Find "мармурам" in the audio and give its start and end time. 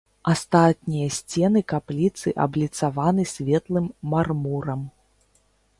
4.15-4.81